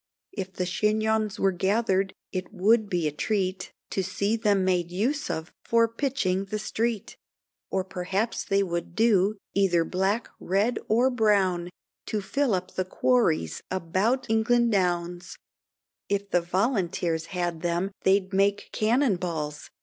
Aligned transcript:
If 0.31 0.53
the 0.53 0.65
chignons 0.65 1.37
were 1.39 1.51
gathered, 1.51 2.15
it 2.31 2.51
would 2.51 2.89
be 2.89 3.07
a 3.07 3.11
treat 3.11 3.71
To 3.91 4.01
see 4.03 4.35
them 4.35 4.65
made 4.65 4.89
use 4.89 5.29
of 5.29 5.53
for 5.63 5.87
pitching 5.87 6.45
the 6.45 6.57
street, 6.57 7.17
Or 7.69 7.83
perhaps 7.83 8.43
they 8.43 8.63
would 8.63 8.95
do, 8.95 9.37
either 9.53 9.85
black, 9.85 10.27
red, 10.39 10.79
or 10.87 11.11
brown, 11.11 11.69
To 12.07 12.19
fill 12.19 12.55
up 12.55 12.73
the 12.73 12.83
quaries 12.85 13.61
about 13.69 14.27
the 14.27 14.67
Downs: 14.67 15.37
If 16.09 16.31
the 16.31 16.41
Volunteers 16.41 17.25
had 17.27 17.61
them 17.61 17.91
they'd 18.01 18.33
make 18.33 18.69
cannon 18.71 19.17
balls. 19.17 19.69